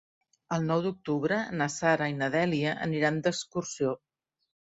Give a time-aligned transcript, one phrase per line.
[0.55, 3.93] El nou d'octubre na Sara i na Dèlia aniran d'excursió.